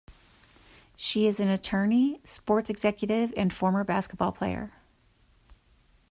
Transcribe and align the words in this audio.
She 0.95 1.27
is 1.27 1.39
an 1.39 1.47
attorney, 1.49 2.21
sports 2.23 2.71
executive, 2.71 3.35
and 3.37 3.53
former 3.53 3.83
basketball 3.83 4.31
player. 4.31 4.71